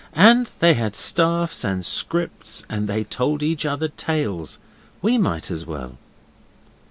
'And 0.15 0.49
they 0.57 0.73
had 0.73 0.95
staffs 0.95 1.63
and 1.63 1.85
scrips, 1.85 2.63
and 2.67 2.87
they 2.89 3.03
told 3.03 3.43
each 3.43 3.67
other 3.67 3.87
tales. 3.87 4.57
We 5.03 5.19
might 5.19 5.51
as 5.51 5.63
well. 5.67 5.99